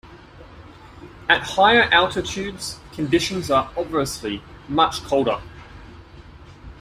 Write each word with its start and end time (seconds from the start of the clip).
At 1.29 1.43
higher 1.43 1.83
altitudes, 1.93 2.79
conditions 2.91 3.51
are 3.51 3.69
obviously 3.77 4.41
much 4.67 5.03
colder. 5.03 5.39